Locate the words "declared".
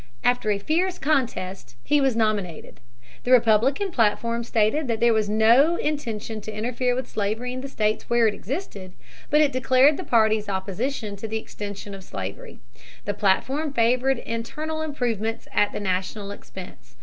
9.51-9.97